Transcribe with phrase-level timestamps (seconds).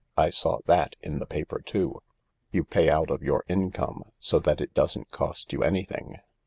[0.27, 2.01] "I saw that in the paper too.
[2.49, 6.15] You pay out of your income so that it doesn't cost you anything.